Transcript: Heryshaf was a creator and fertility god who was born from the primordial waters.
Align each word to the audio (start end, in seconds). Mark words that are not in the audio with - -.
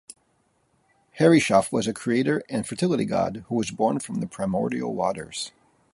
Heryshaf 1.19 1.71
was 1.71 1.85
a 1.87 1.93
creator 1.93 2.41
and 2.49 2.65
fertility 2.67 3.05
god 3.05 3.45
who 3.49 3.53
was 3.55 3.69
born 3.69 3.99
from 3.99 4.15
the 4.15 4.25
primordial 4.25 4.95
waters. 4.95 5.51